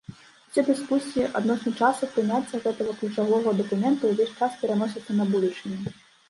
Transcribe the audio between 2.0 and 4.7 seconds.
прыняцця гэтага ключавога дакумента ўвесь час